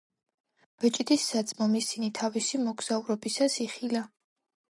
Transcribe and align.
ბეჭდის 0.83 1.25
საძმომ 1.33 1.75
ისინი 1.81 2.09
თავისი 2.21 2.61
მოგზაურობისას 2.65 3.61
იხილა. 3.69 4.05